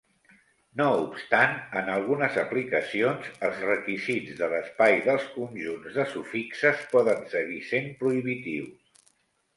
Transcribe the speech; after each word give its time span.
No 0.79 0.85
obstant, 1.01 1.51
en 1.81 1.91
algunes 1.95 2.39
aplicacions, 2.45 3.27
els 3.49 3.61
requisits 3.67 4.39
de 4.41 4.49
l'espai 4.55 4.97
dels 5.09 5.29
conjunts 5.37 6.01
de 6.01 6.07
sufixes 6.15 6.83
poden 6.97 7.25
seguir 7.37 7.63
sent 7.71 7.93
prohibitius. 8.01 9.03